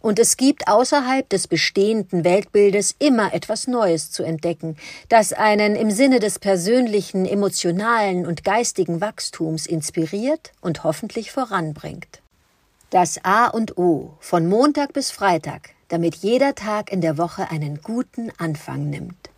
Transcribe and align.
und 0.00 0.18
es 0.18 0.36
gibt 0.36 0.66
außerhalb 0.66 1.28
des 1.28 1.46
bestehenden 1.46 2.24
Weltbildes 2.24 2.94
immer 2.98 3.32
etwas 3.34 3.66
Neues 3.66 4.10
zu 4.10 4.22
entdecken, 4.22 4.76
das 5.08 5.32
einen 5.32 5.76
im 5.76 5.90
Sinne 5.90 6.20
des 6.20 6.38
persönlichen, 6.38 7.26
emotionalen 7.26 8.26
und 8.26 8.44
geistigen 8.44 9.00
Wachstums 9.00 9.66
inspiriert 9.66 10.52
und 10.60 10.84
hoffentlich 10.84 11.32
voranbringt. 11.32 12.20
Das 12.90 13.20
A 13.24 13.46
und 13.46 13.78
O 13.78 14.14
von 14.18 14.48
Montag 14.48 14.92
bis 14.92 15.10
Freitag, 15.10 15.70
damit 15.88 16.16
jeder 16.16 16.54
Tag 16.54 16.90
in 16.90 17.00
der 17.00 17.18
Woche 17.18 17.50
einen 17.50 17.80
guten 17.82 18.32
Anfang 18.38 18.90
nimmt. 18.90 19.30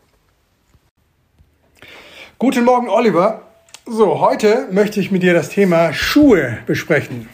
Guten 2.38 2.64
Morgen, 2.64 2.88
Oliver. 2.88 3.42
So, 3.84 4.20
heute 4.20 4.68
möchte 4.70 5.00
ich 5.00 5.10
mit 5.10 5.22
dir 5.22 5.34
das 5.34 5.48
Thema 5.48 5.92
Schuhe 5.92 6.58
besprechen. 6.66 7.28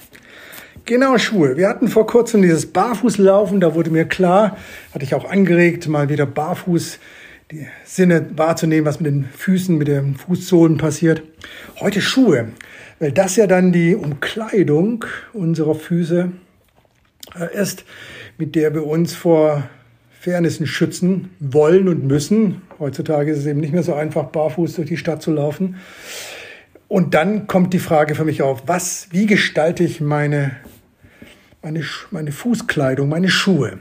Genau, 0.89 1.19
Schuhe. 1.19 1.59
Wir 1.59 1.69
hatten 1.69 1.89
vor 1.89 2.07
kurzem 2.07 2.41
dieses 2.41 2.65
Barfußlaufen, 2.73 3.61
da 3.61 3.75
wurde 3.75 3.91
mir 3.91 4.07
klar, 4.07 4.57
hatte 4.95 5.05
ich 5.05 5.15
auch 5.15 5.31
angeregt, 5.31 5.87
mal 5.87 6.09
wieder 6.09 6.25
barfuß 6.25 6.99
die 7.51 7.67
Sinne 7.85 8.27
wahrzunehmen, 8.37 8.87
was 8.87 8.99
mit 8.99 9.13
den 9.13 9.27
Füßen, 9.27 9.77
mit 9.77 9.89
den 9.89 10.17
Fußsohlen 10.17 10.79
passiert. 10.79 11.23
Heute 11.81 12.01
Schuhe 12.01 12.49
weil 12.99 13.13
das 13.13 13.37
ja 13.37 13.47
dann 13.47 13.73
die 13.73 13.95
Umkleidung 13.95 15.05
unserer 15.33 15.75
Füße 15.75 16.33
äh, 17.39 17.57
ist, 17.57 17.85
mit 18.39 18.55
der 18.55 18.75
wir 18.75 18.87
uns 18.87 19.15
vor 19.15 19.69
Fairnessen 20.21 20.67
schützen 20.67 21.31
wollen 21.39 21.89
und 21.89 22.05
müssen. 22.05 22.63
Heutzutage 22.79 23.31
ist 23.31 23.39
es 23.39 23.47
eben 23.47 23.61
nicht 23.61 23.73
mehr 23.73 23.83
so 23.83 23.95
einfach, 23.95 24.25
barfuß 24.25 24.75
durch 24.75 24.89
die 24.89 24.97
Stadt 24.97 25.23
zu 25.23 25.33
laufen. 25.33 25.77
Und 26.89 27.15
dann 27.15 27.47
kommt 27.47 27.73
die 27.75 27.79
Frage 27.79 28.15
für 28.15 28.25
mich 28.25 28.43
auf, 28.43 28.63
was, 28.67 29.09
wie 29.11 29.27
gestalte 29.27 29.85
ich 29.85 30.01
meine, 30.01 30.57
meine, 31.63 31.85
meine 32.11 32.33
Fußkleidung, 32.33 33.09
meine 33.09 33.29
Schuhe? 33.29 33.79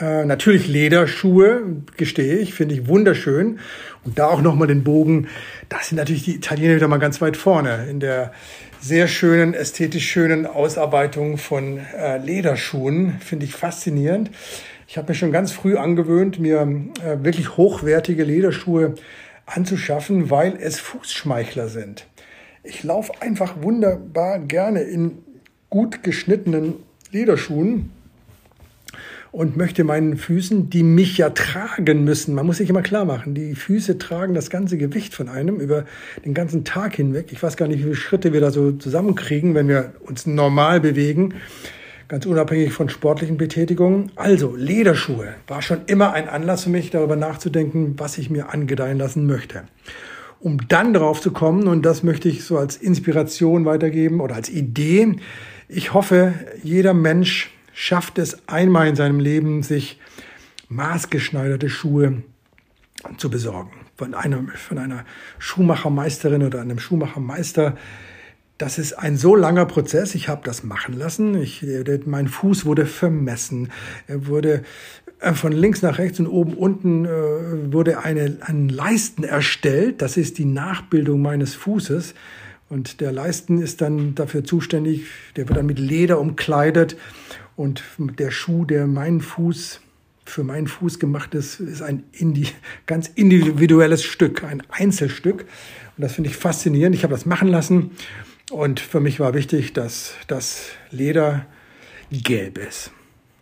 Äh, 0.00 0.24
natürlich 0.24 0.68
Lederschuhe, 0.68 1.62
gestehe 1.96 2.38
ich, 2.38 2.54
finde 2.54 2.74
ich 2.74 2.88
wunderschön. 2.88 3.58
Und 4.04 4.18
da 4.18 4.26
auch 4.26 4.42
nochmal 4.42 4.68
den 4.68 4.84
Bogen, 4.84 5.28
da 5.68 5.78
sind 5.82 5.96
natürlich 5.96 6.24
die 6.24 6.36
Italiener 6.36 6.76
wieder 6.76 6.88
mal 6.88 6.98
ganz 6.98 7.20
weit 7.20 7.36
vorne 7.36 7.86
in 7.90 8.00
der 8.00 8.32
sehr 8.80 9.08
schönen, 9.08 9.54
ästhetisch 9.54 10.08
schönen 10.08 10.46
Ausarbeitung 10.46 11.36
von 11.36 11.78
äh, 11.78 12.18
Lederschuhen, 12.18 13.18
finde 13.20 13.46
ich 13.46 13.54
faszinierend. 13.54 14.30
Ich 14.86 14.96
habe 14.96 15.08
mir 15.08 15.14
schon 15.14 15.32
ganz 15.32 15.52
früh 15.52 15.76
angewöhnt, 15.76 16.38
mir 16.38 16.60
äh, 16.60 17.24
wirklich 17.24 17.56
hochwertige 17.56 18.24
Lederschuhe 18.24 18.94
anzuschaffen, 19.46 20.30
weil 20.30 20.56
es 20.60 20.78
Fußschmeichler 20.78 21.68
sind. 21.68 22.06
Ich 22.62 22.84
laufe 22.84 23.12
einfach 23.20 23.62
wunderbar 23.62 24.38
gerne 24.38 24.82
in 24.82 25.18
gut 25.70 26.02
geschnittenen 26.02 26.74
Lederschuhen 27.12 27.90
und 29.30 29.56
möchte 29.56 29.84
meinen 29.84 30.16
Füßen, 30.16 30.70
die 30.70 30.82
mich 30.82 31.18
ja 31.18 31.30
tragen 31.30 32.04
müssen, 32.04 32.34
man 32.34 32.46
muss 32.46 32.58
sich 32.58 32.70
immer 32.70 32.82
klar 32.82 33.04
machen, 33.04 33.34
die 33.34 33.54
Füße 33.54 33.98
tragen 33.98 34.34
das 34.34 34.48
ganze 34.50 34.78
Gewicht 34.78 35.14
von 35.14 35.28
einem 35.28 35.60
über 35.60 35.84
den 36.24 36.32
ganzen 36.34 36.64
Tag 36.64 36.96
hinweg. 36.96 37.26
Ich 37.30 37.42
weiß 37.42 37.56
gar 37.56 37.68
nicht, 37.68 37.80
wie 37.80 37.84
viele 37.84 37.94
Schritte 37.94 38.32
wir 38.32 38.40
da 38.40 38.50
so 38.50 38.72
zusammenkriegen, 38.72 39.54
wenn 39.54 39.68
wir 39.68 39.92
uns 40.00 40.26
normal 40.26 40.80
bewegen, 40.80 41.34
ganz 42.08 42.24
unabhängig 42.24 42.72
von 42.72 42.88
sportlichen 42.88 43.36
Betätigungen. 43.36 44.10
Also 44.16 44.56
Lederschuhe 44.56 45.34
war 45.46 45.60
schon 45.60 45.80
immer 45.86 46.14
ein 46.14 46.28
Anlass 46.28 46.64
für 46.64 46.70
mich, 46.70 46.90
darüber 46.90 47.16
nachzudenken, 47.16 47.94
was 47.98 48.16
ich 48.16 48.30
mir 48.30 48.52
angedeihen 48.52 48.98
lassen 48.98 49.26
möchte 49.26 49.64
um 50.40 50.68
dann 50.68 50.94
drauf 50.94 51.20
zu 51.20 51.32
kommen, 51.32 51.66
und 51.66 51.84
das 51.84 52.02
möchte 52.02 52.28
ich 52.28 52.44
so 52.44 52.58
als 52.58 52.76
Inspiration 52.76 53.64
weitergeben 53.64 54.20
oder 54.20 54.36
als 54.36 54.48
Idee. 54.48 55.16
Ich 55.70 55.92
hoffe, 55.92 56.32
jeder 56.62 56.94
Mensch 56.94 57.50
schafft 57.74 58.18
es 58.18 58.48
einmal 58.48 58.88
in 58.88 58.96
seinem 58.96 59.20
Leben, 59.20 59.62
sich 59.62 60.00
maßgeschneiderte 60.70 61.68
Schuhe 61.68 62.22
zu 63.18 63.28
besorgen. 63.28 63.72
Von 63.94 64.14
einer, 64.14 64.44
von 64.56 64.78
einer 64.78 65.04
Schuhmachermeisterin 65.38 66.42
oder 66.42 66.62
einem 66.62 66.78
Schuhmachermeister. 66.78 67.76
Das 68.56 68.78
ist 68.78 68.94
ein 68.94 69.18
so 69.18 69.36
langer 69.36 69.66
Prozess. 69.66 70.14
Ich 70.14 70.30
habe 70.30 70.40
das 70.42 70.64
machen 70.64 70.96
lassen. 70.96 71.34
Ich, 71.34 71.62
mein 72.06 72.28
Fuß 72.28 72.64
wurde 72.64 72.86
vermessen. 72.86 73.70
Er 74.06 74.26
wurde 74.26 74.62
äh, 75.20 75.34
von 75.34 75.52
links 75.52 75.82
nach 75.82 75.98
rechts 75.98 76.18
und 76.18 76.28
oben 76.28 76.54
unten 76.54 77.04
äh, 77.04 77.72
wurde 77.72 78.02
eine, 78.02 78.38
ein 78.40 78.70
Leisten 78.70 79.22
erstellt. 79.22 80.00
Das 80.00 80.16
ist 80.16 80.38
die 80.38 80.46
Nachbildung 80.46 81.20
meines 81.20 81.54
Fußes. 81.54 82.14
Und 82.68 83.00
der 83.00 83.12
Leisten 83.12 83.60
ist 83.60 83.80
dann 83.80 84.14
dafür 84.14 84.44
zuständig, 84.44 85.06
der 85.36 85.48
wird 85.48 85.58
dann 85.58 85.66
mit 85.66 85.78
Leder 85.78 86.20
umkleidet 86.20 86.96
und 87.56 87.82
der 87.98 88.30
Schuh, 88.30 88.64
der 88.64 88.86
meinen 88.86 89.20
Fuß, 89.20 89.80
für 90.24 90.44
meinen 90.44 90.66
Fuß 90.66 90.98
gemacht 90.98 91.34
ist, 91.34 91.58
ist 91.58 91.82
ein 91.82 92.04
indi 92.12 92.48
ganz 92.86 93.08
individuelles 93.08 94.04
Stück, 94.04 94.44
ein 94.44 94.62
Einzelstück. 94.68 95.46
Und 95.96 96.02
das 96.02 96.12
finde 96.12 96.30
ich 96.30 96.36
faszinierend. 96.36 96.94
Ich 96.94 97.02
habe 97.02 97.14
das 97.14 97.26
machen 97.26 97.48
lassen. 97.48 97.92
Und 98.50 98.78
für 98.78 99.00
mich 99.00 99.18
war 99.18 99.34
wichtig, 99.34 99.72
dass 99.72 100.14
das 100.26 100.66
Leder 100.90 101.46
gelb 102.10 102.58
ist. 102.58 102.92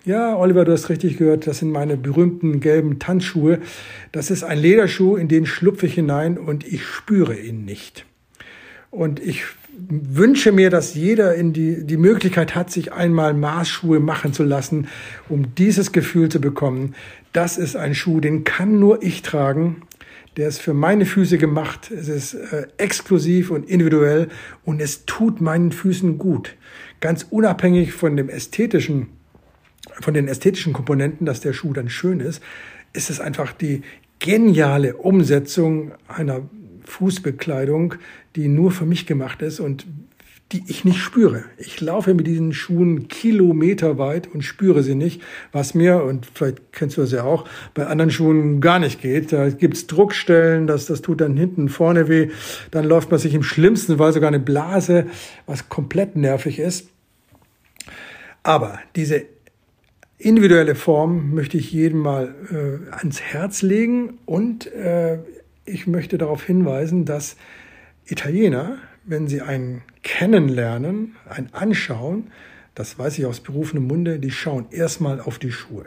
Ja, 0.04 0.37
Oliver, 0.37 0.64
du 0.64 0.72
hast 0.72 0.88
richtig 0.88 1.16
gehört, 1.16 1.48
das 1.48 1.58
sind 1.58 1.70
meine 1.70 1.97
berühmten 1.97 2.60
gelben 2.60 3.00
Tanzschuhe. 3.00 3.58
Das 4.12 4.31
ist 4.31 4.44
ein 4.44 4.58
Lederschuh, 4.58 5.16
in 5.16 5.26
den 5.26 5.47
schlupfe 5.47 5.87
ich 5.87 5.94
hinein 5.94 6.38
und 6.38 6.64
ich 6.64 6.84
spüre 6.84 7.37
ihn 7.37 7.64
nicht. 7.64 8.06
Und 8.96 9.20
ich 9.20 9.44
wünsche 9.76 10.52
mir, 10.52 10.70
dass 10.70 10.94
jeder 10.94 11.34
in 11.34 11.52
die, 11.52 11.84
die 11.84 11.98
Möglichkeit 11.98 12.54
hat, 12.54 12.70
sich 12.70 12.94
einmal 12.94 13.34
Maßschuhe 13.34 14.00
machen 14.00 14.32
zu 14.32 14.42
lassen, 14.42 14.88
um 15.28 15.54
dieses 15.54 15.92
Gefühl 15.92 16.30
zu 16.30 16.40
bekommen. 16.40 16.94
Das 17.34 17.58
ist 17.58 17.76
ein 17.76 17.94
Schuh, 17.94 18.20
den 18.20 18.44
kann 18.44 18.80
nur 18.80 19.02
ich 19.02 19.20
tragen. 19.20 19.82
Der 20.38 20.48
ist 20.48 20.62
für 20.62 20.72
meine 20.72 21.04
Füße 21.04 21.36
gemacht. 21.36 21.90
Es 21.90 22.08
ist 22.08 22.32
äh, 22.32 22.68
exklusiv 22.78 23.50
und 23.50 23.68
individuell 23.68 24.28
und 24.64 24.80
es 24.80 25.04
tut 25.04 25.42
meinen 25.42 25.72
Füßen 25.72 26.16
gut. 26.16 26.56
Ganz 27.00 27.26
unabhängig 27.28 27.92
von 27.92 28.16
dem 28.16 28.30
ästhetischen, 28.30 29.08
von 30.00 30.14
den 30.14 30.26
ästhetischen 30.26 30.72
Komponenten, 30.72 31.26
dass 31.26 31.40
der 31.40 31.52
Schuh 31.52 31.74
dann 31.74 31.90
schön 31.90 32.20
ist, 32.20 32.42
ist 32.94 33.10
es 33.10 33.20
einfach 33.20 33.52
die 33.52 33.82
geniale 34.20 34.96
Umsetzung 34.96 35.92
einer 36.08 36.40
Fußbekleidung, 36.86 37.94
die 38.34 38.48
nur 38.48 38.70
für 38.70 38.86
mich 38.86 39.06
gemacht 39.06 39.42
ist 39.42 39.60
und 39.60 39.86
die 40.52 40.62
ich 40.69 40.84
nicht 40.84 41.00
spüre. 41.00 41.44
Ich 41.58 41.80
laufe 41.80 42.14
mit 42.14 42.26
diesen 42.26 42.52
Schuhen 42.52 43.08
kilometerweit 43.08 44.28
und 44.32 44.42
spüre 44.42 44.84
sie 44.84 44.94
nicht, 44.94 45.20
was 45.50 45.75
mir, 45.75 46.04
und 46.04 46.25
vielleicht 46.32 46.72
kennst 46.72 46.96
du 46.96 47.00
das 47.00 47.10
ja 47.10 47.25
auch, 47.25 47.48
bei 47.75 47.86
anderen 47.86 48.12
Schuhen 48.12 48.60
gar 48.60 48.78
nicht 48.78 49.02
geht. 49.02 49.32
Da 49.32 49.48
gibt's 49.48 49.88
Druckstellen, 49.88 50.69
das, 50.69 50.86
das 50.86 51.02
tut 51.02 51.20
dann 51.20 51.36
hinten 51.36 51.69
vorne 51.69 52.08
weh. 52.08 52.30
Dann 52.70 52.84
läuft 52.84 53.10
man 53.10 53.19
sich 53.19 53.34
im 53.34 53.42
schlimmsten 53.42 53.98
Fall 53.98 54.12
sogar 54.12 54.28
eine 54.28 54.38
Blase, 54.38 55.06
was 55.46 55.69
komplett 55.69 56.14
nervig 56.14 56.60
ist. 56.60 56.91
Aber 58.44 58.78
diese 58.94 59.25
individuelle 60.19 60.76
Form 60.76 61.34
möchte 61.34 61.58
ich 61.58 61.72
jedem 61.72 61.98
mal 61.98 62.34
äh, 62.52 62.94
ans 62.94 63.20
Herz 63.20 63.62
legen 63.62 64.19
und 64.26 64.72
äh, 64.72 65.19
ich 65.66 65.86
möchte 65.86 66.16
darauf 66.16 66.44
hinweisen, 66.44 67.04
dass 67.04 67.36
Italiener, 68.06 68.78
wenn 69.04 69.28
sie 69.28 69.42
einen 69.42 69.82
kennenlernen, 70.02 71.16
einen 71.28 71.52
anschauen, 71.52 72.30
das 72.74 72.98
weiß 72.98 73.18
ich 73.18 73.26
aus 73.26 73.40
berufenem 73.40 73.86
Munde, 73.86 74.18
die 74.18 74.30
schauen 74.30 74.66
erstmal 74.70 75.20
auf 75.20 75.38
die 75.38 75.52
Schuhe. 75.52 75.86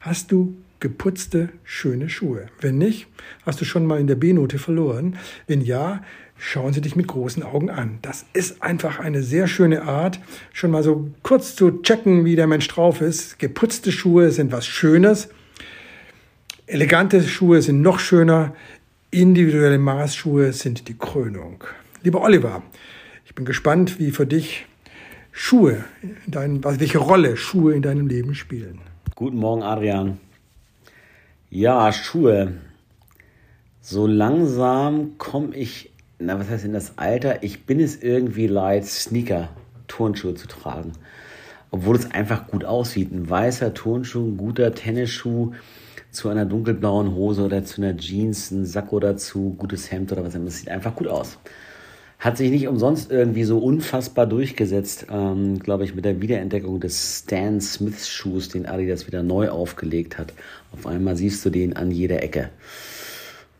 Hast 0.00 0.32
du 0.32 0.56
geputzte, 0.80 1.50
schöne 1.64 2.08
Schuhe? 2.08 2.46
Wenn 2.60 2.78
nicht, 2.78 3.06
hast 3.44 3.60
du 3.60 3.64
schon 3.64 3.86
mal 3.86 4.00
in 4.00 4.06
der 4.06 4.14
B-Note 4.14 4.58
verloren. 4.58 5.18
Wenn 5.46 5.60
ja, 5.60 6.02
schauen 6.38 6.72
sie 6.72 6.80
dich 6.80 6.96
mit 6.96 7.06
großen 7.06 7.42
Augen 7.42 7.68
an. 7.68 7.98
Das 8.00 8.24
ist 8.32 8.62
einfach 8.62 8.98
eine 8.98 9.22
sehr 9.22 9.46
schöne 9.46 9.82
Art, 9.82 10.18
schon 10.52 10.70
mal 10.70 10.82
so 10.82 11.10
kurz 11.22 11.54
zu 11.54 11.82
checken, 11.82 12.24
wie 12.24 12.36
der 12.36 12.46
Mensch 12.46 12.66
drauf 12.68 13.02
ist. 13.02 13.38
Geputzte 13.38 13.92
Schuhe 13.92 14.30
sind 14.30 14.50
was 14.50 14.66
Schönes. 14.66 15.28
Elegante 16.66 17.22
Schuhe 17.22 17.60
sind 17.60 17.82
noch 17.82 17.98
schöner. 17.98 18.54
Individuelle 19.10 19.78
Maßschuhe 19.78 20.52
sind 20.52 20.88
die 20.88 20.96
Krönung. 20.96 21.64
Lieber 22.02 22.22
Oliver, 22.22 22.62
ich 23.24 23.34
bin 23.34 23.44
gespannt, 23.44 23.98
wie 23.98 24.10
für 24.10 24.26
dich 24.26 24.66
Schuhe, 25.32 25.84
in 26.02 26.16
dein, 26.28 26.64
welche 26.64 26.98
Rolle 26.98 27.36
Schuhe 27.36 27.74
in 27.74 27.82
deinem 27.82 28.06
Leben 28.06 28.34
spielen. 28.34 28.80
Guten 29.14 29.36
Morgen, 29.36 29.62
Adrian. 29.62 30.18
Ja, 31.50 31.92
Schuhe. 31.92 32.54
So 33.80 34.06
langsam 34.06 35.18
komme 35.18 35.56
ich 35.56 35.90
na, 36.20 36.38
was 36.38 36.50
heißt 36.50 36.64
denn 36.64 36.74
das 36.74 36.98
Alter? 36.98 37.42
Ich 37.42 37.64
bin 37.64 37.80
es 37.80 38.02
irgendwie 38.02 38.46
leid, 38.46 38.84
Sneaker, 38.84 39.48
Turnschuhe 39.88 40.34
zu 40.34 40.46
tragen. 40.46 40.92
Obwohl 41.70 41.96
es 41.96 42.10
einfach 42.10 42.46
gut 42.46 42.64
aussieht. 42.64 43.10
Ein 43.10 43.30
weißer 43.30 43.72
Turnschuh, 43.72 44.26
ein 44.26 44.36
guter 44.36 44.74
Tennisschuh 44.74 45.52
zu 46.10 46.28
einer 46.28 46.44
dunkelblauen 46.44 47.14
Hose 47.14 47.44
oder 47.44 47.64
zu 47.64 47.82
einer 47.82 47.96
Jeans, 47.96 48.50
ein 48.50 48.66
Sakko 48.66 49.00
dazu, 49.00 49.54
gutes 49.58 49.90
Hemd 49.90 50.12
oder 50.12 50.24
was 50.24 50.34
immer. 50.34 50.48
Es 50.48 50.58
sieht 50.58 50.68
einfach 50.68 50.94
gut 50.94 51.08
aus. 51.08 51.38
Hat 52.18 52.36
sich 52.36 52.50
nicht 52.50 52.68
umsonst 52.68 53.10
irgendwie 53.10 53.44
so 53.44 53.58
unfassbar 53.58 54.26
durchgesetzt, 54.26 55.06
ähm, 55.10 55.58
glaube 55.58 55.84
ich, 55.84 55.94
mit 55.94 56.04
der 56.04 56.20
Wiederentdeckung 56.20 56.78
des 56.78 57.20
Stan 57.20 57.60
Smith 57.60 58.08
Schuhs, 58.08 58.50
den 58.50 58.66
Adidas 58.66 59.06
wieder 59.06 59.22
neu 59.22 59.48
aufgelegt 59.48 60.18
hat. 60.18 60.34
Auf 60.72 60.86
einmal 60.86 61.16
siehst 61.16 61.44
du 61.46 61.50
den 61.50 61.76
an 61.76 61.90
jeder 61.90 62.22
Ecke. 62.22 62.50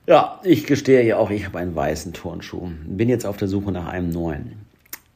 Ja, 0.06 0.40
ich 0.42 0.66
gestehe 0.66 1.02
ja 1.04 1.16
auch, 1.16 1.30
ich 1.30 1.46
habe 1.46 1.58
einen 1.58 1.74
weißen 1.74 2.12
Turnschuh. 2.12 2.68
Bin 2.86 3.08
jetzt 3.08 3.24
auf 3.24 3.36
der 3.36 3.48
Suche 3.48 3.72
nach 3.72 3.86
einem 3.86 4.10
neuen. 4.10 4.52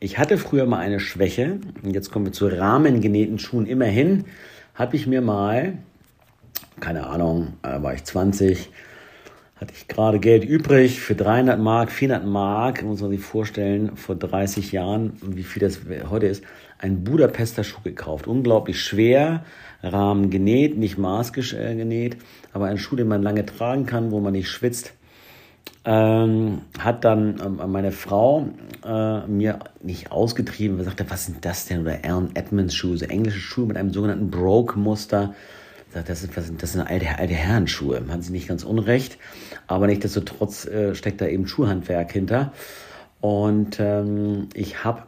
Ich 0.00 0.18
hatte 0.18 0.38
früher 0.38 0.66
mal 0.66 0.78
eine 0.78 1.00
Schwäche. 1.00 1.58
Und 1.82 1.94
jetzt 1.94 2.10
kommen 2.10 2.26
wir 2.26 2.32
zu 2.32 2.46
rahmengenähten 2.46 3.38
Schuhen. 3.38 3.66
Immerhin 3.66 4.24
habe 4.74 4.96
ich 4.96 5.06
mir 5.06 5.20
mal, 5.20 5.78
keine 6.84 7.06
Ahnung, 7.06 7.54
äh, 7.62 7.82
war 7.82 7.94
ich 7.94 8.04
20, 8.04 8.68
hatte 9.56 9.72
ich 9.74 9.88
gerade 9.88 10.18
Geld 10.18 10.44
übrig 10.44 11.00
für 11.00 11.14
300 11.14 11.58
Mark, 11.58 11.90
400 11.90 12.26
Mark, 12.26 12.82
muss 12.82 13.00
man 13.00 13.10
sich 13.10 13.22
vorstellen, 13.22 13.96
vor 13.96 14.16
30 14.16 14.70
Jahren, 14.70 15.14
wie 15.22 15.44
viel 15.44 15.60
das 15.60 15.80
heute 16.10 16.26
ist, 16.26 16.44
einen 16.78 17.02
Budapester 17.02 17.64
Schuh 17.64 17.80
gekauft. 17.82 18.26
Unglaublich 18.26 18.82
schwer, 18.82 19.44
Rahmen 19.82 20.28
genäht, 20.28 20.76
nicht 20.76 20.98
maßgenäht, 20.98 22.18
aber 22.52 22.66
ein 22.66 22.76
Schuh, 22.76 22.96
den 22.96 23.08
man 23.08 23.22
lange 23.22 23.46
tragen 23.46 23.86
kann, 23.86 24.10
wo 24.10 24.20
man 24.20 24.34
nicht 24.34 24.50
schwitzt. 24.50 24.92
Ähm, 25.86 26.62
hat 26.78 27.04
dann 27.04 27.40
ähm, 27.42 27.72
meine 27.72 27.92
Frau 27.92 28.48
äh, 28.84 29.26
mir 29.26 29.58
nicht 29.82 30.12
ausgetrieben, 30.12 30.82
sagte, 30.84 31.06
was 31.08 31.24
sind 31.24 31.46
das 31.46 31.64
denn? 31.64 31.80
Oder 31.80 32.00
Alan 32.02 32.30
Edmonds 32.34 32.74
Schuhe, 32.74 32.98
so 32.98 33.06
englische 33.06 33.40
Schuhe 33.40 33.66
mit 33.66 33.78
einem 33.78 33.92
sogenannten 33.92 34.30
Broke-Muster. 34.30 35.34
Das 36.02 36.20
sind, 36.20 36.62
das 36.62 36.72
sind 36.72 36.80
alte, 36.80 37.18
alte 37.18 37.34
Herrenschuhe. 37.34 38.02
Haben 38.08 38.22
sie 38.22 38.32
nicht 38.32 38.48
ganz 38.48 38.64
unrecht, 38.64 39.18
aber 39.66 39.86
nichtsdestotrotz 39.86 40.66
äh, 40.66 40.94
steckt 40.94 41.20
da 41.20 41.26
eben 41.26 41.46
Schuhhandwerk 41.46 42.12
hinter. 42.12 42.52
Und 43.20 43.78
ähm, 43.80 44.48
ich 44.54 44.84
habe 44.84 45.04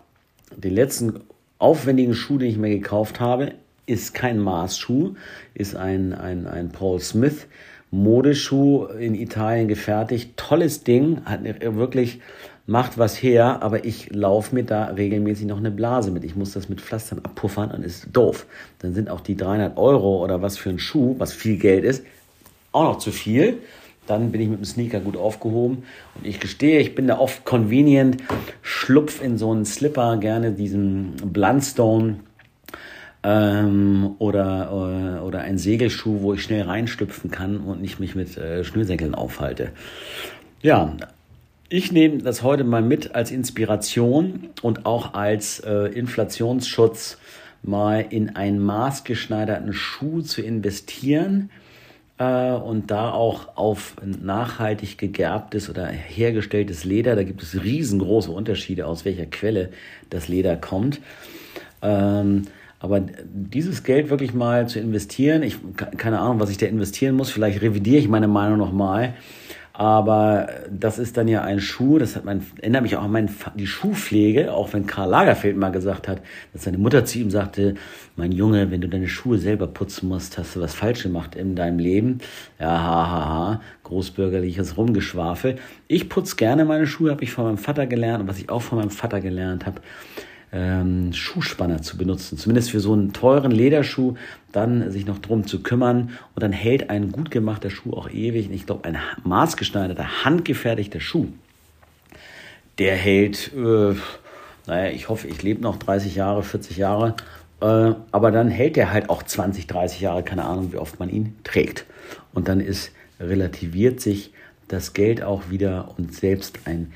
den 0.56 0.75
letzten 0.75 1.21
aufwendigen 1.59 2.15
Schuh, 2.15 2.38
den 2.38 2.49
ich 2.49 2.56
mir 2.56 2.71
gekauft 2.71 3.21
habe, 3.21 3.53
ist 3.87 4.15
kein 4.15 4.38
Maßschuh, 4.38 5.15
ist 5.55 5.77
ein, 5.77 6.12
ein, 6.12 6.47
ein 6.47 6.71
Paul 6.71 7.00
Smith 7.00 7.47
Modeschuh 7.91 8.87
in 8.87 9.15
Italien 9.15 9.69
gefertigt. 9.69 10.37
Tolles 10.37 10.83
Ding, 10.85 11.25
hat 11.25 11.41
wirklich 11.44 12.21
macht 12.67 12.99
was 12.99 13.23
her, 13.23 13.62
aber 13.62 13.85
ich 13.85 14.12
laufe 14.12 14.55
mir 14.55 14.65
da 14.65 14.87
regelmäßig 14.87 15.47
noch 15.47 15.59
eine 15.59 15.71
Blase 15.71 16.11
mit. 16.11 16.25
Ich 16.25 16.35
muss 16.35 16.53
das 16.53 16.69
mit 16.69 16.81
Pflastern 16.81 17.21
abpuffern 17.23 17.71
und 17.71 17.85
ist 17.85 18.09
doof. 18.12 18.47
Dann 18.81 18.93
sind 18.93 19.09
auch 19.09 19.21
die 19.21 19.37
300 19.37 19.77
Euro 19.77 20.23
oder 20.23 20.43
was 20.43 20.59
für 20.59 20.71
ein 20.71 20.81
Schuh, 20.81 21.15
was 21.19 21.32
viel 21.32 21.59
Geld 21.59 21.85
ist, 21.85 22.05
auch 22.73 22.85
noch 22.85 22.99
zu 22.99 23.12
viel. 23.12 23.59
Dann 24.09 24.31
bin 24.31 24.41
ich 24.41 24.49
mit 24.49 24.59
dem 24.59 24.65
Sneaker 24.65 25.00
gut 25.00 25.17
aufgehoben. 25.17 25.85
Und 26.15 26.27
ich 26.27 26.39
gestehe, 26.41 26.81
ich 26.81 26.94
bin 26.94 27.06
da 27.06 27.19
oft 27.19 27.44
convenient, 27.44 28.19
schlupf 28.62 29.23
in 29.23 29.39
so 29.39 29.50
einen 29.50 29.65
Slipper, 29.65 30.17
gerne 30.19 30.53
diesen 30.53 31.15
Blundstone 31.25 32.17
ähm, 33.23 34.15
oder, 34.19 35.19
äh, 35.21 35.25
oder 35.25 35.41
ein 35.41 35.59
Segelschuh, 35.59 36.23
wo 36.23 36.35
ich 36.35 36.43
schnell 36.43 36.63
reinstüpfen 36.63 37.31
kann 37.31 37.59
und 37.59 37.81
nicht 37.81 38.01
mich 38.01 38.15
mit 38.15 38.37
äh, 38.37 38.65
Schnürsenkeln 38.65 39.15
aufhalte. 39.15 39.71
Ja, 40.63 40.97
ich 41.69 41.91
nehme 41.91 42.19
das 42.19 42.43
heute 42.43 42.65
mal 42.65 42.83
mit 42.83 43.15
als 43.15 43.31
Inspiration 43.31 44.51
und 44.63 44.87
auch 44.87 45.15
als 45.15 45.61
äh, 45.61 45.87
Inflationsschutz 45.87 47.19
mal 47.63 48.07
in 48.09 48.37
einen 48.37 48.61
maßgeschneiderten 48.61 49.73
Schuh 49.73 50.21
zu 50.21 50.43
investieren 50.43 51.51
äh, 52.19 52.53
und 52.53 52.91
da 52.91 53.11
auch 53.11 53.57
auf 53.57 53.97
nachhaltig 54.05 54.99
gegerbtes 54.99 55.69
oder 55.69 55.87
hergestelltes 55.89 56.85
Leder. 56.85 57.17
Da 57.17 57.25
gibt 57.25 57.43
es 57.43 57.61
riesengroße 57.61 58.31
Unterschiede, 58.31 58.87
aus 58.87 59.05
welcher 59.05 59.27
Quelle 59.27 59.71
das 60.11 60.29
Leder 60.29 60.57
kommt. 60.57 61.01
Ähm, 61.83 62.43
aber 62.78 63.00
dieses 63.00 63.84
Geld 63.84 64.11
wirklich 64.11 64.34
mal 64.34 64.69
zu 64.69 64.78
investieren, 64.78 65.43
ich 65.43 65.56
keine 65.96 66.20
Ahnung, 66.20 66.40
was 66.40 66.50
ich 66.50 66.58
da 66.58 66.67
investieren 66.67 67.17
muss, 67.17 67.31
vielleicht 67.31 67.62
revidiere 67.62 67.99
ich 67.99 68.08
meine 68.08 68.28
Meinung 68.28 68.58
nochmal. 68.58 69.14
Aber 69.78 70.49
das 70.70 70.99
ist 70.99 71.19
dann 71.19 71.28
ja 71.28 71.43
ein 71.43 71.61
Schuh, 71.61 71.99
das 71.99 72.17
hat 72.17 72.25
mein, 72.25 72.43
erinnert 72.62 72.82
mich 72.82 72.96
auch 72.96 73.02
an 73.02 73.12
mein, 73.12 73.28
die 73.56 73.67
Schuhpflege, 73.67 74.55
auch 74.55 74.73
wenn 74.73 74.87
Karl 74.87 75.11
Lagerfeld 75.11 75.55
mal 75.55 75.69
gesagt 75.69 76.08
hat, 76.08 76.23
dass 76.55 76.64
seine 76.64 76.78
Mutter 76.78 77.05
zu 77.05 77.19
ihm 77.19 77.31
sagte, 77.31 77.75
mein 78.17 78.32
Junge, 78.32 78.70
wenn 78.70 78.81
du 78.81 78.88
deine 78.88 79.06
Schuhe 79.06 79.37
selber 79.37 79.67
putzen 79.67 80.08
musst, 80.08 80.38
hast 80.38 80.56
du 80.56 80.62
was 80.62 80.75
falsch 80.75 81.02
gemacht 81.02 81.34
in 81.34 81.56
deinem 81.56 81.79
Leben. 81.79 82.20
Ja, 82.58 82.70
ha, 82.70 83.11
ha, 83.11 83.29
ha, 83.29 83.61
großbürgerliches 83.82 84.79
Rumgeschwafel. 84.79 85.56
Ich 85.88 86.08
putze 86.08 86.37
gerne 86.37 86.64
meine 86.64 86.87
Schuhe, 86.87 87.11
habe 87.11 87.25
ich 87.25 87.32
von 87.32 87.44
meinem 87.44 87.58
Vater 87.58 87.87
gelernt 87.87 88.22
und 88.22 88.29
was 88.29 88.38
ich 88.38 88.49
auch 88.49 88.62
von 88.62 88.79
meinem 88.79 88.90
Vater 88.90 89.20
gelernt 89.20 89.67
habe, 89.67 89.82
ähm, 90.56 91.12
Schuhspanner 91.12 91.82
zu 91.82 91.99
benutzen. 91.99 92.38
Zumindest 92.38 92.70
für 92.70 92.81
so 92.81 92.94
einen 92.94 93.12
teuren 93.12 93.50
Lederschuh, 93.50 94.14
dann 94.53 94.91
sich 94.91 95.05
noch 95.05 95.19
drum 95.19 95.47
zu 95.47 95.62
kümmern. 95.62 96.11
Und 96.35 96.43
dann 96.43 96.53
hält 96.53 96.88
ein 96.88 97.12
gut 97.12 97.31
gemachter 97.31 97.69
Schuh 97.69 97.93
auch 97.93 98.11
ewig. 98.11 98.49
Und 98.49 98.55
ich 98.55 98.64
glaube, 98.64 98.85
ein 98.85 98.97
maßgeschneiderter, 99.25 100.25
handgefertigter 100.25 101.00
Schuh, 101.00 101.26
der 102.79 102.97
hält, 102.97 103.53
äh, 103.55 103.94
naja, 104.67 104.91
ich 104.93 105.11
hoffe, 105.11 105.29
ich 105.29 105.43
lebe 105.43 105.61
noch 105.61 105.76
30 105.76 106.14
Jahre, 106.14 106.43
40 106.43 106.79
Jahre. 106.79 107.17
Äh, 107.61 107.93
aber 108.11 108.31
dann 108.31 108.49
hält 108.49 108.76
der 108.76 108.93
halt 108.93 109.11
auch 109.11 109.23
20, 109.23 109.67
30 109.67 110.00
Jahre, 110.00 110.23
keine 110.23 110.44
Ahnung, 110.44 110.73
wie 110.73 110.79
oft 110.79 110.99
man 110.99 111.11
ihn 111.11 111.37
trägt. 111.44 111.85
Und 112.32 112.49
dann 112.49 112.61
ist 112.61 112.93
relativiert 113.20 114.00
sich 114.00 114.32
das 114.69 114.94
Geld 114.94 115.23
auch 115.23 115.50
wieder 115.50 115.94
und 115.97 116.14
selbst 116.14 116.61
ein 116.64 116.93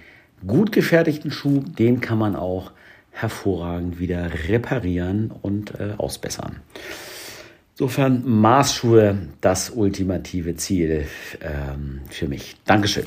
gut 0.47 0.73
gefertigten 0.73 1.31
Schuh, 1.31 1.61
den 1.61 2.01
kann 2.01 2.19
man 2.19 2.37
auch 2.37 2.73
hervorragend 3.11 3.99
wieder 3.99 4.31
reparieren 4.49 5.31
und 5.43 5.79
äh, 5.79 5.95
ausbessern. 5.97 6.61
Insofern 7.73 8.29
Maßschuhe 8.29 9.17
das 9.41 9.71
ultimative 9.71 10.55
Ziel 10.57 11.07
ähm, 11.41 12.01
für 12.11 12.29
mich. 12.29 12.57
Dankeschön. 12.67 13.07